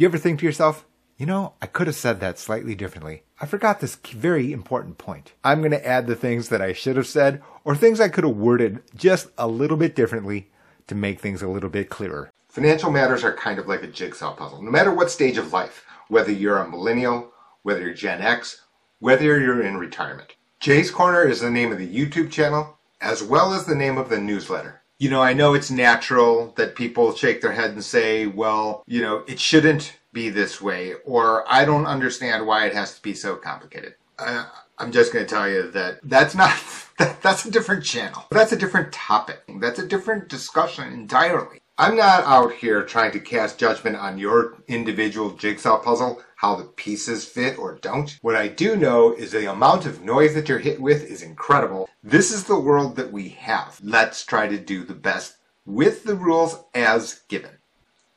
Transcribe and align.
You 0.00 0.06
ever 0.06 0.16
think 0.16 0.38
to 0.38 0.46
yourself, 0.46 0.86
you 1.18 1.26
know, 1.26 1.52
I 1.60 1.66
could 1.66 1.86
have 1.86 1.94
said 1.94 2.20
that 2.20 2.38
slightly 2.38 2.74
differently. 2.74 3.24
I 3.38 3.44
forgot 3.44 3.80
this 3.80 3.96
very 3.96 4.50
important 4.50 4.96
point. 4.96 5.34
I'm 5.44 5.58
going 5.58 5.72
to 5.72 5.86
add 5.86 6.06
the 6.06 6.16
things 6.16 6.48
that 6.48 6.62
I 6.62 6.72
should 6.72 6.96
have 6.96 7.06
said 7.06 7.42
or 7.64 7.76
things 7.76 8.00
I 8.00 8.08
could 8.08 8.24
have 8.24 8.34
worded 8.34 8.82
just 8.96 9.28
a 9.36 9.46
little 9.46 9.76
bit 9.76 9.94
differently 9.94 10.48
to 10.86 10.94
make 10.94 11.20
things 11.20 11.42
a 11.42 11.48
little 11.48 11.68
bit 11.68 11.90
clearer. 11.90 12.30
Financial 12.48 12.90
matters 12.90 13.22
are 13.24 13.34
kind 13.34 13.58
of 13.58 13.68
like 13.68 13.82
a 13.82 13.88
jigsaw 13.88 14.34
puzzle. 14.34 14.62
No 14.62 14.70
matter 14.70 14.90
what 14.90 15.10
stage 15.10 15.36
of 15.36 15.52
life, 15.52 15.84
whether 16.08 16.32
you're 16.32 16.56
a 16.56 16.66
millennial, 16.66 17.32
whether 17.62 17.82
you're 17.82 17.92
Gen 17.92 18.22
X, 18.22 18.62
whether 19.00 19.38
you're 19.38 19.60
in 19.60 19.76
retirement. 19.76 20.34
Jae's 20.60 20.90
Corner 20.90 21.24
is 21.24 21.42
the 21.42 21.50
name 21.50 21.72
of 21.72 21.78
the 21.78 21.94
YouTube 21.94 22.30
channel 22.30 22.78
as 23.02 23.22
well 23.22 23.52
as 23.52 23.66
the 23.66 23.74
name 23.74 23.98
of 23.98 24.08
the 24.08 24.18
newsletter. 24.18 24.80
You 25.00 25.08
know, 25.08 25.22
I 25.22 25.32
know 25.32 25.54
it's 25.54 25.70
natural 25.70 26.52
that 26.58 26.74
people 26.74 27.14
shake 27.14 27.40
their 27.40 27.52
head 27.52 27.70
and 27.70 27.82
say, 27.82 28.26
well, 28.26 28.84
you 28.86 29.00
know, 29.00 29.24
it 29.26 29.40
shouldn't 29.40 29.98
be 30.12 30.28
this 30.28 30.60
way, 30.60 30.92
or 31.06 31.42
I 31.50 31.64
don't 31.64 31.86
understand 31.86 32.46
why 32.46 32.66
it 32.66 32.74
has 32.74 32.96
to 32.96 33.00
be 33.00 33.14
so 33.14 33.36
complicated. 33.36 33.94
Uh, 34.18 34.44
I'm 34.76 34.92
just 34.92 35.10
going 35.10 35.24
to 35.24 35.34
tell 35.34 35.48
you 35.48 35.70
that 35.70 36.00
that's 36.02 36.34
not, 36.34 36.54
that, 36.98 37.22
that's 37.22 37.46
a 37.46 37.50
different 37.50 37.82
channel. 37.82 38.26
That's 38.30 38.52
a 38.52 38.58
different 38.58 38.92
topic. 38.92 39.40
That's 39.58 39.78
a 39.78 39.86
different 39.86 40.28
discussion 40.28 40.92
entirely. 40.92 41.62
I'm 41.80 41.96
not 41.96 42.24
out 42.24 42.52
here 42.52 42.84
trying 42.84 43.12
to 43.12 43.20
cast 43.20 43.58
judgment 43.58 43.96
on 43.96 44.18
your 44.18 44.58
individual 44.68 45.30
jigsaw 45.30 45.78
puzzle, 45.78 46.22
how 46.36 46.54
the 46.54 46.64
pieces 46.64 47.24
fit 47.24 47.58
or 47.58 47.76
don't. 47.76 48.18
What 48.20 48.36
I 48.36 48.48
do 48.48 48.76
know 48.76 49.14
is 49.14 49.32
the 49.32 49.50
amount 49.50 49.86
of 49.86 50.02
noise 50.02 50.34
that 50.34 50.46
you're 50.46 50.58
hit 50.58 50.78
with 50.78 51.02
is 51.02 51.22
incredible. 51.22 51.88
This 52.02 52.32
is 52.32 52.44
the 52.44 52.60
world 52.60 52.96
that 52.96 53.10
we 53.10 53.30
have. 53.30 53.80
Let's 53.82 54.26
try 54.26 54.46
to 54.46 54.58
do 54.58 54.84
the 54.84 54.92
best 54.92 55.38
with 55.64 56.04
the 56.04 56.14
rules 56.14 56.62
as 56.74 57.22
given. 57.28 57.52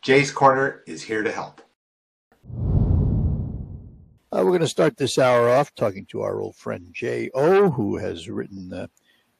Jae's 0.05 0.29
Corner 0.29 0.83
is 0.85 1.03
here 1.03 1.23
to 1.23 1.31
help. 1.31 1.61
Uh, 4.29 4.43
we're 4.43 4.51
going 4.51 4.59
to 4.59 4.67
start 4.67 4.97
this 4.97 5.17
hour 5.17 5.47
off 5.47 5.73
talking 5.73 6.05
to 6.07 6.21
our 6.21 6.41
old 6.41 6.57
friend 6.57 6.87
Jay 6.91 7.29
O, 7.33 7.69
who 7.69 7.95
has 7.95 8.29
written 8.29 8.73
uh, 8.73 8.87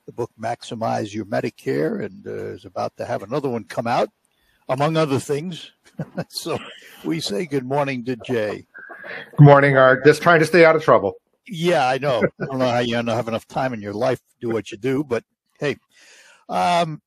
the 0.05 0.11
book 0.11 0.31
Maximize 0.39 1.13
Your 1.13 1.25
Medicare 1.25 2.03
and 2.03 2.25
uh, 2.27 2.53
is 2.53 2.65
about 2.65 2.95
to 2.97 3.05
have 3.05 3.23
another 3.23 3.49
one 3.49 3.63
come 3.63 3.87
out, 3.87 4.09
among 4.69 4.97
other 4.97 5.19
things. 5.19 5.71
so 6.29 6.57
we 7.03 7.19
say 7.19 7.45
good 7.45 7.65
morning 7.65 8.03
to 8.05 8.15
Jae. 8.17 8.65
Good 9.37 9.45
morning, 9.45 9.77
Art. 9.77 10.05
Just 10.05 10.21
trying 10.21 10.39
to 10.39 10.45
stay 10.45 10.65
out 10.65 10.75
of 10.75 10.83
trouble. 10.83 11.13
Yeah, 11.47 11.87
I 11.87 11.97
know. 11.97 12.23
I 12.41 12.45
don't 12.45 12.59
know 12.59 12.69
how 12.69 12.79
you 12.79 12.95
don't 12.95 13.07
have 13.07 13.27
enough 13.27 13.47
time 13.47 13.73
in 13.73 13.81
your 13.81 13.93
life 13.93 14.19
to 14.19 14.47
do 14.47 14.53
what 14.53 14.71
you 14.71 14.77
do, 14.77 15.03
but 15.03 15.23
hey. 15.59 15.77
Um, 16.49 17.01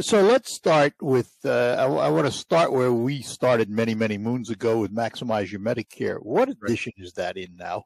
so 0.00 0.22
let's 0.22 0.52
start 0.52 0.94
with. 1.00 1.30
Uh, 1.44 1.76
I, 1.78 1.84
I 1.84 2.08
want 2.08 2.26
to 2.26 2.32
start 2.32 2.72
where 2.72 2.92
we 2.92 3.22
started 3.22 3.68
many, 3.68 3.94
many 3.94 4.18
moons 4.18 4.50
ago 4.50 4.78
with 4.78 4.94
Maximize 4.94 5.50
Your 5.50 5.60
Medicare. 5.60 6.18
What 6.22 6.48
edition 6.48 6.92
is 6.96 7.12
that 7.14 7.36
in 7.36 7.56
now? 7.56 7.84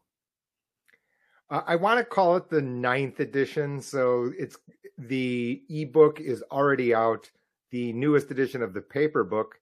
Uh, 1.51 1.63
I 1.67 1.77
want 1.77 1.99
to 1.99 2.05
call 2.05 2.37
it 2.37 2.49
the 2.49 2.63
ninth 2.63 3.21
edition. 3.21 3.81
So 3.81 4.33
it's 4.39 4.57
the 4.99 5.63
ebook 5.69 6.21
is 6.21 6.43
already 6.51 6.95
out. 6.95 7.31
The 7.71 7.93
newest 7.93 8.31
edition 8.31 8.63
of 8.63 8.75
the 8.75 8.81
paper 8.81 9.25
book, 9.25 9.57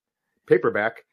paperback, 0.46 1.04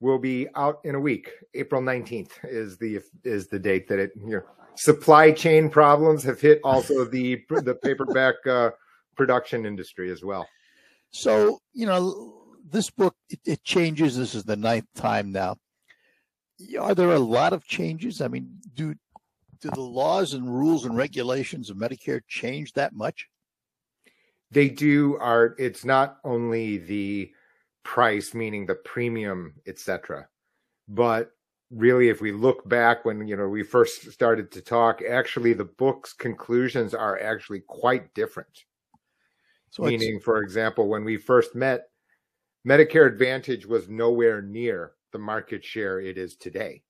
will 0.00 0.18
be 0.18 0.48
out 0.54 0.80
in 0.84 0.94
a 0.94 1.00
week. 1.00 1.30
April 1.54 1.80
nineteenth 1.80 2.38
is 2.44 2.76
the 2.78 3.00
is 3.24 3.48
the 3.48 3.58
date 3.58 3.88
that 3.88 3.98
it. 3.98 4.12
You 4.16 4.36
know, 4.36 4.42
supply 4.74 5.32
chain 5.32 5.68
problems 5.68 6.22
have 6.24 6.40
hit 6.40 6.60
also 6.64 7.04
the 7.10 7.42
the 7.48 7.74
paperback 7.82 8.34
uh, 8.46 8.70
production 9.16 9.66
industry 9.66 10.10
as 10.10 10.24
well. 10.24 10.46
So 11.10 11.60
you 11.72 11.86
know 11.86 12.44
this 12.68 12.90
book 12.90 13.14
it, 13.28 13.40
it 13.44 13.64
changes. 13.64 14.16
This 14.16 14.34
is 14.34 14.44
the 14.44 14.56
ninth 14.56 14.86
time 14.94 15.32
now. 15.32 15.56
Are 16.78 16.94
there 16.94 17.12
a 17.12 17.18
lot 17.18 17.52
of 17.52 17.64
changes? 17.64 18.20
I 18.20 18.28
mean, 18.28 18.50
do 18.74 18.94
do 19.60 19.70
the 19.70 19.80
laws 19.80 20.34
and 20.34 20.52
rules 20.52 20.84
and 20.84 20.96
regulations 20.96 21.70
of 21.70 21.76
Medicare 21.76 22.20
change 22.28 22.72
that 22.72 22.94
much? 22.94 23.28
They 24.50 24.68
do. 24.68 25.16
Are 25.18 25.54
it's 25.58 25.84
not 25.84 26.18
only 26.24 26.78
the 26.78 27.32
price, 27.84 28.34
meaning 28.34 28.66
the 28.66 28.74
premium, 28.74 29.54
etc., 29.66 30.28
but 30.88 31.32
really, 31.70 32.08
if 32.08 32.20
we 32.20 32.32
look 32.32 32.68
back 32.68 33.04
when 33.04 33.26
you 33.26 33.36
know 33.36 33.48
we 33.48 33.62
first 33.62 34.10
started 34.10 34.50
to 34.52 34.60
talk, 34.60 35.02
actually 35.08 35.52
the 35.52 35.64
book's 35.64 36.12
conclusions 36.12 36.94
are 36.94 37.20
actually 37.20 37.60
quite 37.60 38.12
different. 38.14 38.64
So 39.70 39.84
meaning, 39.84 40.20
for 40.20 40.42
example, 40.42 40.88
when 40.88 41.04
we 41.04 41.16
first 41.16 41.54
met, 41.54 41.90
Medicare 42.66 43.06
Advantage 43.06 43.66
was 43.66 43.88
nowhere 43.88 44.42
near 44.42 44.92
the 45.12 45.18
market 45.18 45.64
share 45.64 46.00
it 46.00 46.18
is 46.18 46.36
today. 46.36 46.82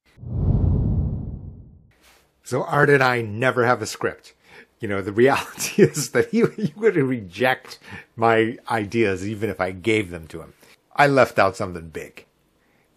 So 2.50 2.64
Art 2.64 2.90
and 2.90 3.00
I 3.00 3.22
never 3.22 3.64
have 3.64 3.80
a 3.80 3.86
script. 3.86 4.34
You 4.80 4.88
know, 4.88 5.02
the 5.02 5.12
reality 5.24 5.84
is 5.84 6.10
that 6.10 6.30
he, 6.30 6.44
he 6.56 6.74
would 6.74 6.96
reject 6.96 7.78
my 8.16 8.58
ideas 8.68 9.24
even 9.24 9.48
if 9.48 9.60
I 9.60 9.70
gave 9.70 10.10
them 10.10 10.26
to 10.26 10.40
him. 10.40 10.54
I 10.96 11.06
left 11.06 11.38
out 11.38 11.56
something 11.56 11.90
big, 11.90 12.26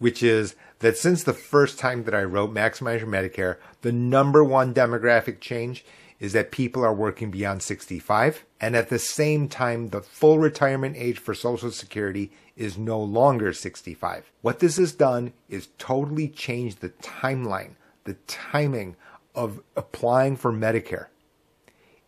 which 0.00 0.24
is 0.24 0.56
that 0.80 0.98
since 0.98 1.22
the 1.22 1.32
first 1.32 1.78
time 1.78 2.02
that 2.02 2.16
I 2.16 2.24
wrote 2.24 2.52
Maximize 2.52 2.98
Your 2.98 3.08
Medicare, 3.08 3.58
the 3.82 3.92
number 3.92 4.42
one 4.42 4.74
demographic 4.74 5.38
change 5.38 5.84
is 6.18 6.32
that 6.32 6.50
people 6.50 6.84
are 6.84 6.92
working 6.92 7.30
beyond 7.30 7.62
65. 7.62 8.44
And 8.60 8.74
at 8.74 8.88
the 8.88 8.98
same 8.98 9.48
time, 9.48 9.90
the 9.90 10.00
full 10.00 10.40
retirement 10.40 10.96
age 10.98 11.20
for 11.20 11.32
Social 11.32 11.70
Security 11.70 12.32
is 12.56 12.76
no 12.76 13.00
longer 13.00 13.52
65. 13.52 14.32
What 14.42 14.58
this 14.58 14.78
has 14.78 14.92
done 14.92 15.32
is 15.48 15.68
totally 15.78 16.26
changed 16.26 16.80
the 16.80 16.88
timeline, 16.88 17.74
the 18.02 18.14
timing 18.26 18.96
of 19.34 19.60
applying 19.76 20.36
for 20.36 20.52
Medicare. 20.52 21.06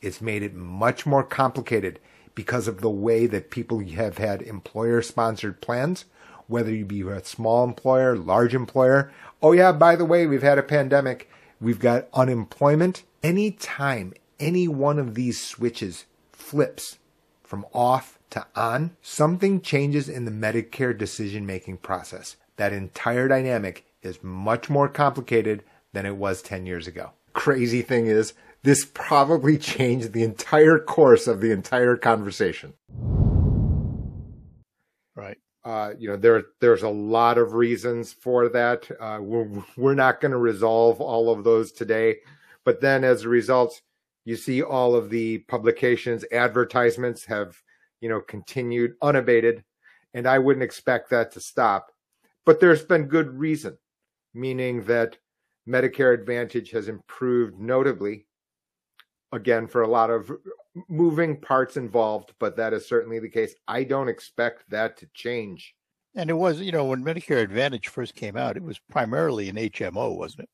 It's 0.01 0.21
made 0.21 0.43
it 0.43 0.55
much 0.55 1.07
more 1.07 1.25
complicated 1.25 1.99
because 2.35 2.69
of 2.69 2.81
the 2.81 2.91
way 2.91 3.27
that 3.27 3.51
people 3.51 3.81
have 3.81 4.19
had 4.19 4.43
employer 4.43 5.03
sponsored 5.03 5.61
plans, 5.61 6.05
whether 6.47 6.71
you 6.71 6.85
be 6.85 7.03
a 7.03 7.25
small 7.25 7.65
employer, 7.65 8.17
large 8.17 8.55
employer. 8.55 9.11
Oh, 9.43 9.53
yeah, 9.53 9.73
by 9.73 9.97
the 9.97 10.05
way, 10.05 10.27
we've 10.27 10.43
had 10.43 10.59
a 10.59 10.63
pandemic. 10.63 11.29
We've 11.61 11.81
got 11.81 12.09
unemployment. 12.15 13.03
Anytime 13.23 14.15
any 14.39 14.69
one 14.69 14.99
of 14.99 15.15
these 15.15 15.43
switches 15.43 16.05
flips 16.33 16.99
from 17.43 17.65
off 17.73 18.19
to 18.31 18.47
on, 18.55 18.97
something 19.01 19.61
changes 19.61 20.09
in 20.09 20.25
the 20.25 20.31
Medicare 20.31 20.97
decision 20.97 21.47
making 21.47 21.79
process. 21.79 22.37
That 22.57 22.73
entire 22.73 23.29
dynamic 23.29 23.87
is 24.03 24.23
much 24.23 24.69
more 24.71 24.89
complicated 24.89 25.65
than 25.97 26.07
it 26.07 26.17
was 26.17 26.43
10 26.43 26.67
years 26.67 26.87
ago 26.87 27.11
crazy 27.37 27.83
thing 27.83 28.07
is, 28.07 28.35
this 28.65 28.85
probably 28.85 29.57
changed 29.75 30.13
the 30.13 30.25
entire 30.25 30.81
course 30.81 31.29
of 31.29 31.41
the 31.41 31.53
entire 31.53 31.97
conversation. 31.97 32.73
Right. 35.15 35.39
Uh, 35.65 35.93
you 35.99 36.09
know, 36.09 36.17
there 36.17 36.43
there's 36.61 36.83
a 36.83 36.89
lot 36.89 37.39
of 37.39 37.55
reasons 37.55 38.13
for 38.13 38.49
that. 38.49 38.91
Uh, 39.01 39.19
we're 39.21 39.49
we're 39.77 39.95
not 39.95 40.21
going 40.21 40.33
to 40.33 40.39
resolve 40.39 41.01
all 41.01 41.31
of 41.31 41.45
those 41.45 41.73
today, 41.73 42.17
but 42.65 42.81
then 42.81 43.05
as 43.05 43.23
a 43.23 43.29
result, 43.29 43.81
you 44.25 44.37
see 44.37 44.63
all 44.63 44.95
of 44.95 45.11
the 45.11 45.39
publications, 45.49 46.25
advertisements 46.31 47.25
have 47.25 47.57
you 48.01 48.09
know 48.09 48.21
continued 48.21 48.95
unabated, 49.03 49.65
and 50.15 50.27
I 50.27 50.39
wouldn't 50.39 50.63
expect 50.63 51.11
that 51.11 51.33
to 51.33 51.41
stop. 51.41 51.91
But 52.45 52.61
there's 52.61 52.85
been 52.85 53.07
good 53.07 53.37
reason, 53.37 53.77
meaning 54.35 54.85
that 54.85 55.19
Medicare 55.69 56.15
Advantage 56.15 56.71
has 56.71 56.89
improved 56.89 57.59
notably. 57.59 58.27
Again, 59.33 59.67
for 59.67 59.83
a 59.83 59.89
lot 59.89 60.11
of 60.11 60.31
moving 60.89 61.41
parts 61.41 61.77
involved, 61.77 62.33
but 62.39 62.57
that 62.57 62.73
is 62.73 62.87
certainly 62.87 63.19
the 63.19 63.29
case. 63.29 63.55
I 63.67 63.83
don't 63.83 64.09
expect 64.09 64.71
that 64.71 64.97
to 64.99 65.09
change. 65.15 65.75
And 66.15 66.31
it 66.31 66.35
was, 66.35 66.61
you 66.61 66.73
know, 66.73 66.87
when 66.87 67.05
Medicare 67.05 67.43
Advantage 67.43 67.89
first 67.89 68.15
came 68.15 68.37
out, 68.37 68.57
it 68.57 68.63
was 68.63 68.79
primarily 68.91 69.49
an 69.49 69.57
HMO, 69.57 70.17
wasn't 70.17 70.45
it? 70.45 70.49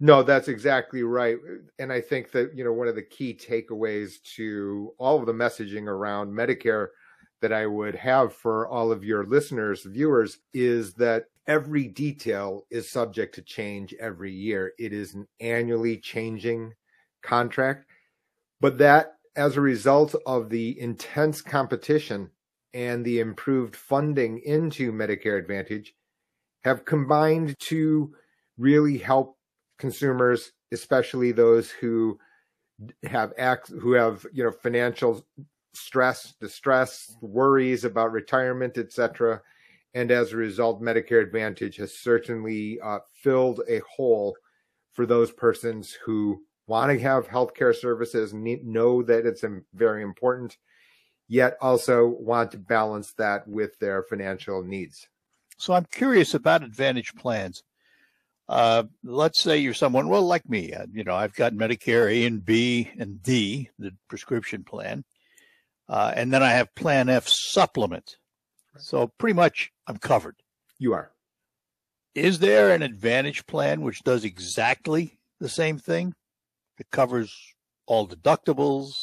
No, 0.00 0.22
that's 0.22 0.48
exactly 0.48 1.02
right. 1.02 1.36
And 1.78 1.92
I 1.92 2.00
think 2.00 2.32
that, 2.32 2.56
you 2.56 2.64
know, 2.64 2.72
one 2.72 2.88
of 2.88 2.96
the 2.96 3.02
key 3.02 3.34
takeaways 3.34 4.20
to 4.36 4.92
all 4.98 5.20
of 5.20 5.26
the 5.26 5.32
messaging 5.32 5.86
around 5.86 6.32
Medicare 6.32 6.88
that 7.40 7.52
I 7.52 7.66
would 7.66 7.94
have 7.94 8.32
for 8.32 8.66
all 8.66 8.90
of 8.90 9.04
your 9.04 9.24
listeners, 9.24 9.82
viewers, 9.82 10.38
is 10.52 10.94
that 10.94 11.26
every 11.46 11.88
detail 11.88 12.66
is 12.70 12.90
subject 12.90 13.34
to 13.34 13.42
change 13.42 13.94
every 14.00 14.32
year. 14.32 14.72
It 14.78 14.92
is 14.92 15.14
an 15.14 15.26
annually 15.40 15.98
changing 15.98 16.74
contract. 17.22 17.86
But 18.60 18.78
that, 18.78 19.16
as 19.36 19.56
a 19.56 19.60
result 19.60 20.14
of 20.26 20.48
the 20.48 20.78
intense 20.80 21.40
competition 21.40 22.30
and 22.72 23.04
the 23.04 23.20
improved 23.20 23.76
funding 23.76 24.38
into 24.38 24.92
Medicare 24.92 25.38
Advantage, 25.38 25.94
have 26.64 26.84
combined 26.84 27.54
to 27.58 28.14
really 28.56 28.96
help 28.96 29.36
consumers, 29.78 30.52
especially 30.72 31.32
those 31.32 31.70
who 31.70 32.18
have 33.04 33.32
who 33.80 33.92
have 33.92 34.26
you 34.32 34.42
know 34.44 34.50
financial 34.50 35.24
stress, 35.74 36.34
distress, 36.40 37.16
worries 37.20 37.84
about 37.84 38.12
retirement, 38.12 38.78
etc 38.78 39.42
And 39.94 40.10
as 40.10 40.32
a 40.32 40.36
result, 40.36 40.82
Medicare 40.82 41.22
Advantage 41.22 41.76
has 41.76 41.96
certainly 41.98 42.80
uh, 42.80 42.98
filled 43.22 43.60
a 43.68 43.80
hole 43.96 44.36
for 44.92 45.06
those 45.06 45.30
persons 45.30 45.96
who 46.04 46.42
want 46.66 46.90
to 46.90 46.98
have 46.98 47.28
healthcare 47.28 47.74
services, 47.74 48.34
need, 48.34 48.66
know 48.66 49.02
that 49.02 49.26
it's 49.26 49.44
very 49.72 50.02
important, 50.02 50.56
yet 51.28 51.56
also 51.60 52.06
want 52.06 52.50
to 52.52 52.58
balance 52.58 53.12
that 53.18 53.46
with 53.46 53.78
their 53.78 54.02
financial 54.02 54.62
needs. 54.62 55.06
So 55.58 55.74
I'm 55.74 55.86
curious 55.86 56.34
about 56.34 56.62
Advantage 56.64 57.14
plans. 57.14 57.62
Uh, 58.48 58.84
let's 59.02 59.40
say 59.40 59.58
you're 59.58 59.74
someone, 59.74 60.08
well, 60.08 60.22
like 60.22 60.48
me, 60.48 60.72
uh, 60.72 60.86
you 60.92 61.04
know, 61.04 61.14
I've 61.14 61.34
got 61.34 61.54
Medicare 61.54 62.10
A 62.12 62.26
and 62.26 62.44
B 62.44 62.90
and 62.98 63.22
D, 63.22 63.70
the 63.78 63.92
prescription 64.08 64.64
plan. 64.64 65.04
Uh, 65.88 66.12
and 66.14 66.32
then 66.32 66.42
I 66.42 66.50
have 66.50 66.74
Plan 66.74 67.08
F 67.08 67.26
supplement. 67.28 68.16
So 68.78 69.10
pretty 69.18 69.34
much 69.34 69.72
I'm 69.86 69.98
covered. 69.98 70.36
You 70.78 70.94
are. 70.94 71.12
Is 72.14 72.38
there 72.38 72.70
an 72.70 72.82
Advantage 72.82 73.46
plan 73.46 73.80
which 73.80 74.02
does 74.04 74.24
exactly 74.24 75.18
the 75.40 75.48
same 75.48 75.78
thing? 75.78 76.14
It 76.78 76.90
covers 76.90 77.34
all 77.86 78.06
deductibles, 78.06 78.94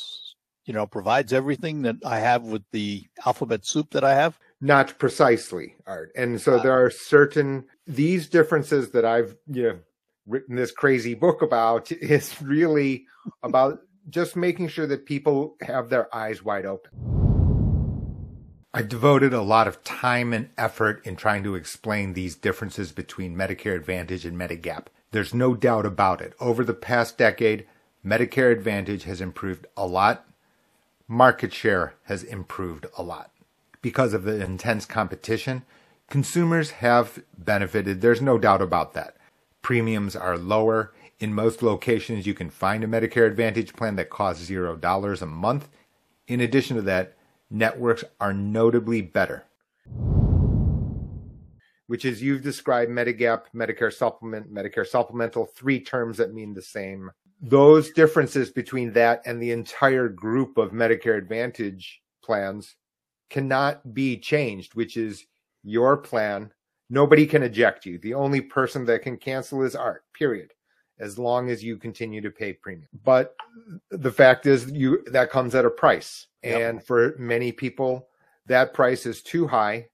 you 0.66 0.74
know, 0.74 0.86
provides 0.86 1.34
everything 1.34 1.82
that 1.82 1.98
I 2.06 2.20
have 2.20 2.44
with 2.44 2.64
the 2.72 3.06
alphabet 3.26 3.66
soup 3.66 3.92
that 3.92 4.04
I 4.04 4.14
have? 4.16 4.40
Not 4.62 4.98
precisely, 5.00 5.76
Art. 5.88 6.12
And 6.16 6.40
so 6.40 6.56
uh, 6.58 6.64
there 6.64 6.86
are 6.86 6.90
certain 6.90 7.66
these 7.88 8.30
differences 8.30 8.92
that 8.92 9.06
I've 9.06 9.36
you 9.48 9.64
know 9.64 9.80
written 10.28 10.56
this 10.56 10.72
crazy 10.72 11.14
book 11.14 11.42
about 11.42 11.92
is 11.92 12.42
really 12.42 13.06
about 13.44 13.80
just 14.10 14.36
making 14.36 14.68
sure 14.68 14.88
that 14.88 15.06
people 15.06 15.56
have 15.62 15.90
their 15.90 16.14
eyes 16.16 16.44
wide 16.44 16.66
open. 16.66 17.11
I 18.74 18.84
devoted 18.84 19.34
a 19.34 19.42
lot 19.42 19.68
of 19.68 19.84
time 19.84 20.32
and 20.32 20.50
effort 20.58 21.06
in 21.06 21.18
trying 21.18 21.44
to 21.44 21.56
explain 21.56 22.14
these 22.14 22.36
differences 22.36 22.94
between 22.94 23.36
Medicare 23.36 23.76
Advantage 23.76 24.26
and 24.26 24.38
Medigap. 24.38 24.86
There's 25.12 25.34
no 25.34 25.56
doubt 25.56 25.86
about 25.86 26.22
it. 26.22 26.34
Over 26.40 26.64
the 26.64 26.74
past 26.74 27.18
decade, 27.18 27.68
Medicare 28.06 28.50
Advantage 28.50 29.04
has 29.04 29.20
improved 29.20 29.68
a 29.76 29.86
lot. 29.86 30.26
Market 31.06 31.54
share 31.54 31.96
has 32.04 32.24
improved 32.24 32.86
a 32.98 33.04
lot. 33.04 33.32
Because 33.82 34.14
of 34.14 34.24
the 34.24 34.42
intense 34.42 34.86
competition, 34.86 35.64
consumers 36.10 36.72
have 36.72 37.22
benefited. 37.38 38.00
There's 38.00 38.22
no 38.22 38.38
doubt 38.38 38.62
about 38.62 38.94
that. 38.94 39.18
Premiums 39.62 40.16
are 40.16 40.38
lower. 40.38 40.94
In 41.20 41.34
most 41.34 41.62
locations, 41.62 42.26
you 42.26 42.34
can 42.34 42.50
find 42.50 42.86
a 42.86 42.88
Medicare 42.88 43.28
Advantage 43.28 43.74
plan 43.74 43.98
that 43.98 44.10
costs 44.10 44.50
$0 44.50 45.22
a 45.22 45.26
month. 45.26 45.68
In 46.26 46.40
addition 46.40 46.78
to 46.78 46.82
that, 46.84 47.18
networks 47.52 48.04
are 48.20 48.34
notably 48.34 49.02
better 49.02 49.46
which 51.92 52.06
is 52.06 52.24
you've 52.24 52.42
described 52.42 52.90
Medigap, 52.90 53.48
Medicare 53.54 53.92
Supplement, 53.92 54.50
Medicare 54.50 54.88
Supplemental, 54.88 55.46
three 55.46 55.78
terms 55.78 56.16
that 56.16 56.34
mean 56.34 56.54
the 56.54 56.62
same. 56.62 57.12
Those 57.42 57.92
differences 57.92 58.50
between 58.50 58.94
that 58.94 59.22
and 59.26 59.42
the 59.42 59.52
entire 59.52 60.08
group 60.08 60.58
of 60.58 60.72
Medicare 60.72 61.18
Advantage 61.18 62.02
plans 62.24 62.78
cannot 63.30 63.94
be 63.94 64.16
changed, 64.16 64.74
which 64.74 64.96
is 64.96 65.26
your 65.64 65.98
plan. 65.98 66.50
Nobody 66.90 67.28
can 67.28 67.44
eject 67.44 67.86
you. 67.86 68.00
The 68.00 68.14
only 68.14 68.40
person 68.40 68.86
that 68.86 69.02
can 69.02 69.18
cancel 69.18 69.62
is 69.62 69.76
art, 69.76 70.06
period, 70.18 70.54
as 70.98 71.20
long 71.20 71.50
as 71.50 71.62
you 71.62 71.76
continue 71.76 72.22
to 72.22 72.32
pay 72.32 72.54
premium. 72.54 72.88
But 73.04 73.36
the 73.90 74.14
fact 74.14 74.46
is 74.46 74.72
you 74.72 75.04
that 75.08 75.30
comes 75.30 75.56
at 75.56 75.66
a 75.66 75.70
price. 75.70 76.28
Yep. 76.44 76.62
And 76.62 76.84
for 76.84 77.16
many 77.18 77.52
people, 77.52 78.08
that 78.48 78.74
price 78.74 79.06
is 79.06 79.22
too 79.22 79.48
high 79.48 79.88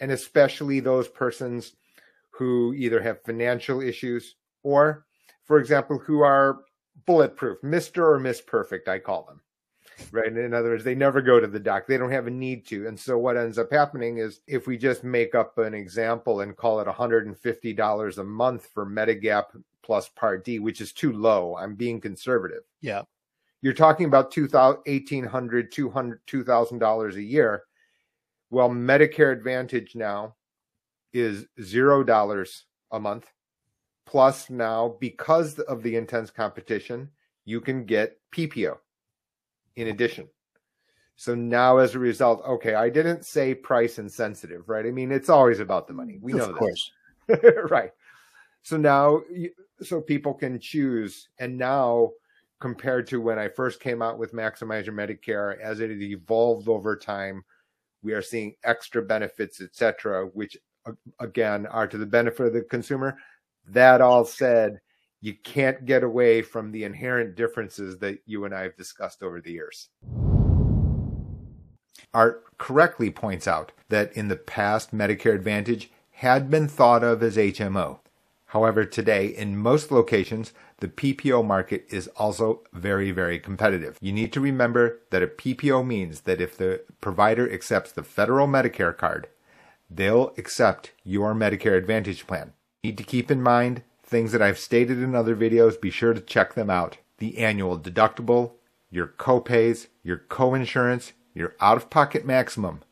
and 0.00 0.10
especially 0.10 0.80
those 0.80 1.08
persons 1.08 1.72
who 2.30 2.74
either 2.74 3.00
have 3.00 3.22
financial 3.22 3.80
issues 3.80 4.36
or, 4.62 5.06
for 5.44 5.58
example, 5.58 5.98
who 5.98 6.20
are 6.20 6.60
bulletproof, 7.06 7.60
Mr. 7.62 8.02
or 8.02 8.18
Miss 8.18 8.40
Perfect, 8.40 8.88
I 8.88 8.98
call 8.98 9.24
them. 9.24 9.40
Right. 10.12 10.36
In 10.36 10.52
other 10.52 10.70
words, 10.70 10.84
they 10.84 10.94
never 10.94 11.22
go 11.22 11.40
to 11.40 11.46
the 11.46 11.58
doc. 11.58 11.86
They 11.86 11.96
don't 11.96 12.10
have 12.10 12.26
a 12.26 12.30
need 12.30 12.66
to. 12.66 12.86
And 12.86 13.00
so 13.00 13.16
what 13.16 13.38
ends 13.38 13.58
up 13.58 13.72
happening 13.72 14.18
is 14.18 14.40
if 14.46 14.66
we 14.66 14.76
just 14.76 15.04
make 15.04 15.34
up 15.34 15.56
an 15.56 15.72
example 15.72 16.40
and 16.40 16.54
call 16.54 16.80
it 16.80 16.86
$150 16.86 18.18
a 18.18 18.24
month 18.24 18.68
for 18.74 18.84
Medigap 18.84 19.44
plus 19.82 20.10
Part 20.10 20.44
D, 20.44 20.58
which 20.58 20.82
is 20.82 20.92
too 20.92 21.12
low, 21.12 21.56
I'm 21.56 21.74
being 21.74 21.98
conservative. 21.98 22.64
Yeah. 22.82 23.02
You're 23.66 23.74
talking 23.74 24.06
about 24.06 24.32
$1,800, 24.32 24.86
$200, 24.86 26.18
$2,000 26.24 27.14
a 27.14 27.20
year 27.20 27.64
well, 28.50 28.70
Medicare 28.70 29.32
Advantage 29.32 29.96
now 29.96 30.36
is 31.12 31.46
zero 31.60 32.04
dollars 32.04 32.66
a 32.92 33.00
month. 33.00 33.26
Plus, 34.06 34.50
now 34.50 34.96
because 35.00 35.58
of 35.58 35.82
the 35.82 35.96
intense 35.96 36.30
competition, 36.30 37.10
you 37.44 37.60
can 37.60 37.84
get 37.84 38.20
PPO 38.32 38.76
in 39.74 39.88
addition. 39.88 40.28
So 41.16 41.34
now, 41.34 41.78
as 41.78 41.96
a 41.96 41.98
result, 41.98 42.44
okay, 42.46 42.74
I 42.74 42.88
didn't 42.88 43.24
say 43.24 43.52
price 43.52 43.98
insensitive, 43.98 44.68
right? 44.68 44.86
I 44.86 44.92
mean, 44.92 45.10
it's 45.10 45.28
always 45.28 45.58
about 45.58 45.88
the 45.88 45.94
money. 45.94 46.20
We 46.22 46.34
know 46.34 46.50
of 46.50 46.56
course, 46.56 46.92
right? 47.68 47.90
So 48.62 48.76
now, 48.76 49.22
so 49.82 50.00
people 50.00 50.34
can 50.34 50.60
choose, 50.60 51.30
and 51.40 51.58
now 51.58 52.12
compared 52.60 53.06
to 53.08 53.20
when 53.20 53.38
I 53.38 53.48
first 53.48 53.80
came 53.80 54.02
out 54.02 54.18
with 54.18 54.32
Maximize 54.32 54.86
Your 54.86 54.94
Medicare, 54.94 55.58
as 55.60 55.80
it 55.80 55.90
evolved 55.90 56.68
over 56.68 56.96
time, 56.96 57.44
we 58.02 58.12
are 58.12 58.22
seeing 58.22 58.54
extra 58.64 59.02
benefits, 59.02 59.60
etc., 59.60 60.26
which 60.26 60.56
again 61.18 61.66
are 61.66 61.86
to 61.86 61.98
the 61.98 62.06
benefit 62.06 62.46
of 62.46 62.52
the 62.52 62.62
consumer. 62.62 63.16
That 63.68 64.00
all 64.00 64.24
said, 64.24 64.80
you 65.20 65.34
can't 65.42 65.84
get 65.84 66.04
away 66.04 66.42
from 66.42 66.70
the 66.70 66.84
inherent 66.84 67.34
differences 67.34 67.98
that 67.98 68.18
you 68.26 68.44
and 68.44 68.54
I 68.54 68.62
have 68.62 68.76
discussed 68.76 69.22
over 69.22 69.40
the 69.40 69.52
years. 69.52 69.88
Art 72.14 72.44
correctly 72.58 73.10
points 73.10 73.48
out 73.48 73.72
that 73.88 74.12
in 74.12 74.28
the 74.28 74.36
past, 74.36 74.94
Medicare 74.94 75.34
Advantage 75.34 75.90
had 76.10 76.50
been 76.50 76.68
thought 76.68 77.02
of 77.02 77.22
as 77.22 77.36
HMO. 77.36 77.98
However, 78.50 78.84
today, 78.84 79.26
in 79.26 79.56
most 79.56 79.90
locations, 79.90 80.52
the 80.78 80.88
PPO 80.88 81.44
market 81.44 81.84
is 81.90 82.08
also 82.16 82.62
very, 82.72 83.10
very 83.10 83.38
competitive. 83.40 83.98
You 84.00 84.12
need 84.12 84.32
to 84.34 84.40
remember 84.40 85.00
that 85.10 85.22
a 85.22 85.26
PPO 85.26 85.84
means 85.86 86.22
that 86.22 86.40
if 86.40 86.56
the 86.56 86.82
provider 87.00 87.50
accepts 87.52 87.92
the 87.92 88.04
federal 88.04 88.46
Medicare 88.46 88.96
card, 88.96 89.28
they'll 89.90 90.32
accept 90.38 90.92
your 91.02 91.34
Medicare 91.34 91.76
Advantage 91.76 92.26
plan. 92.26 92.52
Need 92.84 92.98
to 92.98 93.04
keep 93.04 93.30
in 93.30 93.42
mind 93.42 93.82
things 94.04 94.32
that 94.32 94.42
I've 94.42 94.58
stated 94.58 95.02
in 95.02 95.14
other 95.14 95.34
videos. 95.34 95.80
Be 95.80 95.90
sure 95.90 96.14
to 96.14 96.20
check 96.20 96.54
them 96.54 96.70
out. 96.70 96.98
The 97.18 97.38
annual 97.38 97.78
deductible, 97.78 98.52
your 98.90 99.08
copays, 99.08 99.88
your 100.04 100.18
coinsurance, 100.28 101.12
your 101.34 101.54
out 101.60 101.76
of 101.76 101.90
pocket 101.90 102.24
maximum 102.24 102.82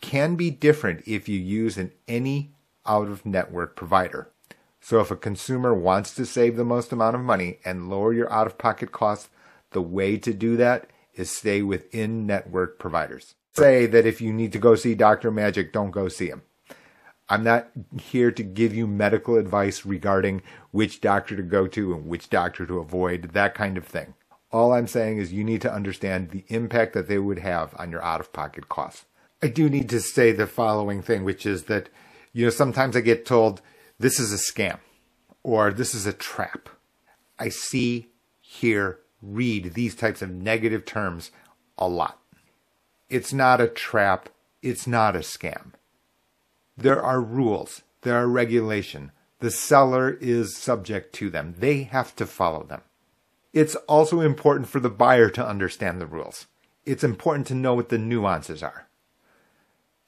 can 0.00 0.36
be 0.36 0.50
different 0.50 1.02
if 1.06 1.28
you 1.28 1.38
use 1.38 1.76
an 1.76 1.92
any 2.06 2.52
out 2.86 3.08
of 3.08 3.26
network 3.26 3.74
provider. 3.74 4.30
So 4.88 5.00
if 5.00 5.10
a 5.10 5.16
consumer 5.16 5.74
wants 5.74 6.14
to 6.14 6.24
save 6.24 6.56
the 6.56 6.64
most 6.64 6.92
amount 6.92 7.14
of 7.14 7.20
money 7.20 7.58
and 7.62 7.90
lower 7.90 8.14
your 8.14 8.32
out 8.32 8.46
of 8.46 8.56
pocket 8.56 8.90
costs, 8.90 9.28
the 9.72 9.82
way 9.82 10.16
to 10.16 10.32
do 10.32 10.56
that 10.56 10.88
is 11.12 11.30
stay 11.30 11.60
within 11.60 12.24
network 12.24 12.78
providers. 12.78 13.34
Say 13.52 13.84
that 13.84 14.06
if 14.06 14.22
you 14.22 14.32
need 14.32 14.50
to 14.52 14.58
go 14.58 14.76
see 14.76 14.94
Dr. 14.94 15.30
Magic, 15.30 15.74
don't 15.74 15.90
go 15.90 16.08
see 16.08 16.28
him. 16.28 16.40
I'm 17.28 17.44
not 17.44 17.68
here 18.00 18.32
to 18.32 18.42
give 18.42 18.74
you 18.74 18.86
medical 18.86 19.36
advice 19.36 19.84
regarding 19.84 20.40
which 20.70 21.02
doctor 21.02 21.36
to 21.36 21.42
go 21.42 21.66
to 21.66 21.92
and 21.92 22.06
which 22.06 22.30
doctor 22.30 22.64
to 22.64 22.78
avoid, 22.78 23.32
that 23.34 23.54
kind 23.54 23.76
of 23.76 23.84
thing. 23.84 24.14
All 24.50 24.72
I'm 24.72 24.86
saying 24.86 25.18
is 25.18 25.34
you 25.34 25.44
need 25.44 25.60
to 25.60 25.74
understand 25.74 26.30
the 26.30 26.46
impact 26.48 26.94
that 26.94 27.08
they 27.08 27.18
would 27.18 27.40
have 27.40 27.74
on 27.78 27.90
your 27.90 28.02
out 28.02 28.20
of 28.20 28.32
pocket 28.32 28.70
costs. 28.70 29.04
I 29.42 29.48
do 29.48 29.68
need 29.68 29.90
to 29.90 30.00
say 30.00 30.32
the 30.32 30.46
following 30.46 31.02
thing, 31.02 31.24
which 31.24 31.44
is 31.44 31.64
that, 31.64 31.90
you 32.32 32.46
know, 32.46 32.50
sometimes 32.50 32.96
I 32.96 33.02
get 33.02 33.26
told, 33.26 33.60
this 33.98 34.20
is 34.20 34.32
a 34.32 34.52
scam 34.52 34.78
or 35.42 35.72
this 35.72 35.94
is 35.94 36.06
a 36.06 36.12
trap. 36.12 36.68
I 37.38 37.48
see, 37.48 38.08
hear, 38.40 38.98
read 39.22 39.74
these 39.74 39.94
types 39.94 40.22
of 40.22 40.30
negative 40.30 40.84
terms 40.84 41.30
a 41.76 41.88
lot. 41.88 42.18
It's 43.08 43.32
not 43.32 43.60
a 43.60 43.68
trap. 43.68 44.28
It's 44.62 44.86
not 44.86 45.16
a 45.16 45.20
scam. 45.20 45.72
There 46.76 47.02
are 47.02 47.20
rules. 47.20 47.82
There 48.02 48.16
are 48.16 48.28
regulation. 48.28 49.12
The 49.40 49.50
seller 49.50 50.10
is 50.20 50.56
subject 50.56 51.14
to 51.14 51.30
them. 51.30 51.54
They 51.58 51.84
have 51.84 52.14
to 52.16 52.26
follow 52.26 52.64
them. 52.64 52.82
It's 53.52 53.76
also 53.86 54.20
important 54.20 54.68
for 54.68 54.80
the 54.80 54.90
buyer 54.90 55.30
to 55.30 55.46
understand 55.46 56.00
the 56.00 56.06
rules. 56.06 56.46
It's 56.84 57.04
important 57.04 57.46
to 57.48 57.54
know 57.54 57.74
what 57.74 57.88
the 57.88 57.98
nuances 57.98 58.62
are. 58.62 58.88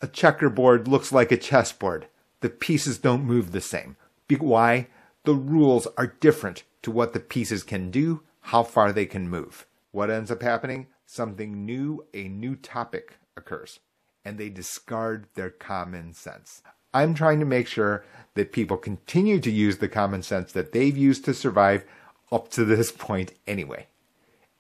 A 0.01 0.07
checkerboard 0.07 0.89
looks 0.89 1.13
like 1.13 1.33
a 1.33 1.37
chessboard 1.37 2.07
the 2.41 2.51
pieces 2.51 2.99
don't 2.99 3.25
move 3.25 3.53
the 3.53 3.61
same. 3.61 3.97
Why? 4.39 4.89
The 5.25 5.35
rules 5.35 5.87
are 5.97 6.17
different 6.21 6.63
to 6.83 6.91
what 6.91 7.13
the 7.13 7.21
pieces 7.21 7.63
can 7.63 7.91
do, 7.91 8.23
how 8.41 8.63
far 8.63 8.93
they 8.93 9.07
can 9.07 9.29
move. 9.29 9.67
What 9.93 10.11
ends 10.11 10.31
up 10.31 10.43
happening? 10.43 10.87
Something 11.05 11.67
new, 11.67 12.07
a 12.15 12.29
new 12.29 12.57
topic 12.57 13.19
occurs. 13.37 13.81
and 14.25 14.39
they 14.39 14.49
discard 14.49 15.27
their 15.35 15.51
common 15.51 16.13
sense. 16.13 16.63
I'm 16.93 17.15
trying 17.15 17.41
to 17.41 17.47
make 17.47 17.67
sure 17.67 18.05
that 18.35 18.53
people 18.53 18.77
continue 18.77 19.41
to 19.41 19.51
use 19.51 19.79
the 19.79 19.89
common 19.89 20.23
sense 20.23 20.53
that 20.53 20.73
they've 20.73 20.97
used 20.97 21.25
to 21.25 21.35
survive 21.35 21.85
up 22.33 22.51
to 22.51 22.65
this 22.65 22.93
point 22.93 23.33
anyway, 23.47 23.87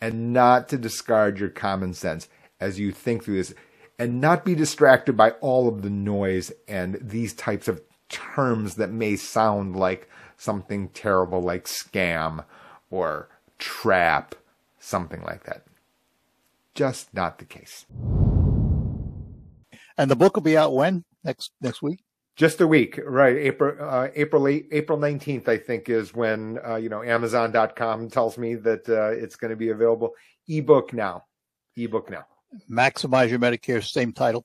and 0.00 0.32
not 0.32 0.68
to 0.68 0.78
discard 0.78 1.38
your 1.38 1.48
common 1.50 1.94
sense 1.94 2.28
as 2.60 2.78
you 2.78 2.92
think 2.92 3.24
through 3.24 3.36
this, 3.36 3.54
and 4.00 4.18
not 4.18 4.46
be 4.46 4.54
distracted 4.54 5.14
by 5.14 5.32
all 5.42 5.68
of 5.68 5.82
the 5.82 5.90
noise 5.90 6.50
and 6.66 6.98
these 7.02 7.34
types 7.34 7.68
of 7.68 7.82
terms 8.08 8.76
that 8.76 8.90
may 8.90 9.14
sound 9.14 9.76
like 9.76 10.08
something 10.38 10.88
terrible 10.88 11.42
like 11.42 11.66
scam 11.66 12.42
or 12.90 13.28
trap, 13.58 14.34
something 14.78 15.20
like 15.22 15.44
that. 15.44 15.66
Just 16.74 17.12
not 17.12 17.38
the 17.38 17.44
case. 17.44 17.84
And 19.98 20.10
the 20.10 20.16
book 20.16 20.34
will 20.34 20.42
be 20.42 20.56
out 20.56 20.74
when? 20.74 21.04
Next 21.22 21.52
next 21.60 21.82
week? 21.82 22.00
Just 22.36 22.58
a 22.62 22.66
week, 22.66 22.98
right? 23.04 23.36
April 23.36 23.76
uh, 23.78 24.08
April 24.14 24.48
8, 24.48 24.68
April 24.72 24.96
nineteenth, 24.96 25.46
I 25.46 25.58
think, 25.58 25.90
is 25.90 26.14
when 26.14 26.58
uh, 26.66 26.76
you 26.76 26.88
know 26.88 27.02
Amazon.com 27.02 28.08
tells 28.08 28.38
me 28.38 28.54
that 28.54 28.88
uh, 28.88 29.10
it's 29.10 29.36
going 29.36 29.50
to 29.50 29.56
be 29.56 29.68
available. 29.68 30.12
Ebook 30.48 30.94
now, 30.94 31.24
ebook 31.76 32.10
now. 32.10 32.24
Maximize 32.68 33.30
your 33.30 33.38
Medicare, 33.38 33.84
same 33.84 34.12
title. 34.12 34.44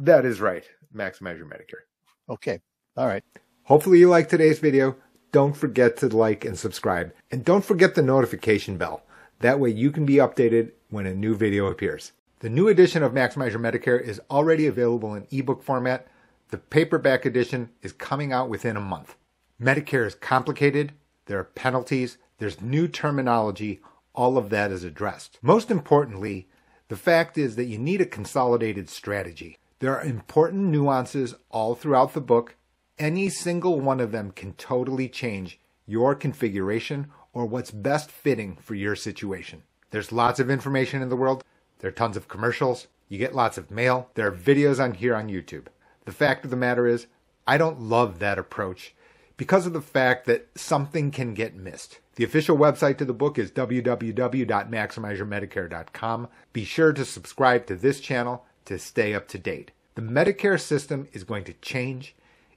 That 0.00 0.24
is 0.24 0.40
right. 0.40 0.64
Maximize 0.94 1.38
your 1.38 1.46
Medicare. 1.46 1.84
Okay, 2.28 2.60
all 2.96 3.06
right. 3.06 3.22
Hopefully 3.64 3.98
you 3.98 4.08
like 4.08 4.28
today's 4.28 4.58
video. 4.58 4.96
Don't 5.30 5.56
forget 5.56 5.96
to 5.98 6.08
like 6.08 6.44
and 6.44 6.58
subscribe, 6.58 7.12
and 7.30 7.44
don't 7.44 7.64
forget 7.64 7.94
the 7.94 8.02
notification 8.02 8.76
bell. 8.76 9.02
That 9.40 9.60
way 9.60 9.70
you 9.70 9.90
can 9.90 10.06
be 10.06 10.14
updated 10.14 10.72
when 10.88 11.06
a 11.06 11.14
new 11.14 11.34
video 11.34 11.66
appears. 11.66 12.12
The 12.40 12.48
new 12.48 12.68
edition 12.68 13.02
of 13.02 13.12
Maximize 13.12 13.50
Your 13.50 13.60
Medicare 13.60 14.00
is 14.00 14.20
already 14.30 14.66
available 14.66 15.14
in 15.14 15.26
ebook 15.30 15.62
format. 15.62 16.08
The 16.48 16.58
paperback 16.58 17.26
edition 17.26 17.70
is 17.82 17.92
coming 17.92 18.32
out 18.32 18.48
within 18.48 18.76
a 18.76 18.80
month. 18.80 19.16
Medicare 19.60 20.06
is 20.06 20.14
complicated, 20.14 20.92
there 21.26 21.38
are 21.38 21.44
penalties, 21.44 22.16
there's 22.38 22.60
new 22.60 22.88
terminology, 22.88 23.80
all 24.14 24.38
of 24.38 24.48
that 24.50 24.70
is 24.70 24.82
addressed. 24.82 25.38
Most 25.42 25.70
importantly, 25.70 26.48
the 26.88 26.96
fact 26.96 27.38
is 27.38 27.56
that 27.56 27.66
you 27.66 27.78
need 27.78 28.00
a 28.00 28.06
consolidated 28.06 28.88
strategy. 28.88 29.58
There 29.78 29.96
are 29.96 30.02
important 30.02 30.64
nuances 30.64 31.34
all 31.50 31.74
throughout 31.74 32.14
the 32.14 32.20
book. 32.20 32.56
Any 32.98 33.28
single 33.28 33.78
one 33.78 34.00
of 34.00 34.10
them 34.10 34.32
can 34.32 34.54
totally 34.54 35.08
change 35.08 35.60
your 35.86 36.14
configuration 36.14 37.08
or 37.32 37.46
what's 37.46 37.70
best 37.70 38.10
fitting 38.10 38.56
for 38.56 38.74
your 38.74 38.96
situation. 38.96 39.62
There's 39.90 40.12
lots 40.12 40.40
of 40.40 40.50
information 40.50 41.00
in 41.02 41.08
the 41.08 41.16
world. 41.16 41.44
There 41.78 41.88
are 41.88 41.92
tons 41.92 42.16
of 42.16 42.28
commercials. 42.28 42.88
You 43.08 43.18
get 43.18 43.34
lots 43.34 43.56
of 43.56 43.70
mail. 43.70 44.10
There 44.14 44.26
are 44.26 44.32
videos 44.32 44.82
on 44.82 44.94
here 44.94 45.14
on 45.14 45.28
YouTube. 45.28 45.66
The 46.04 46.12
fact 46.12 46.44
of 46.44 46.50
the 46.50 46.56
matter 46.56 46.86
is, 46.86 47.06
I 47.46 47.56
don't 47.56 47.80
love 47.80 48.18
that 48.18 48.38
approach 48.38 48.94
because 49.38 49.66
of 49.66 49.72
the 49.72 49.80
fact 49.80 50.26
that 50.26 50.48
something 50.54 51.10
can 51.10 51.32
get 51.32 51.56
missed. 51.56 52.00
The 52.16 52.24
official 52.24 52.58
website 52.58 52.98
to 52.98 53.06
the 53.06 53.14
book 53.14 53.38
is 53.38 53.50
www.maximizeyourmedicare.com. 53.52 56.28
Be 56.52 56.64
sure 56.64 56.92
to 56.92 57.06
subscribe 57.06 57.64
to 57.66 57.76
this 57.76 58.00
channel 58.00 58.44
to 58.66 58.78
stay 58.78 59.14
up 59.14 59.28
to 59.28 59.38
date. 59.38 59.70
The 59.94 60.02
Medicare 60.02 60.60
system 60.60 61.08
is 61.12 61.24
going 61.24 61.44
to 61.44 61.54
change. 61.54 62.14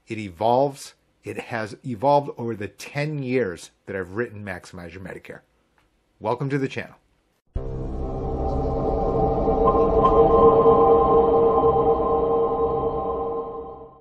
It 0.07 0.17
evolves. 0.17 0.95
It 1.23 1.37
has 1.37 1.77
evolved 1.85 2.31
over 2.37 2.55
the 2.55 2.67
10 2.67 3.21
years 3.21 3.69
that 3.85 3.95
I've 3.95 4.15
written 4.15 4.43
Maximize 4.43 4.93
Your 4.93 5.03
Medicare. 5.03 5.41
Welcome 6.19 6.49
to 6.49 6.57
the 6.57 6.67
channel. 6.67 6.95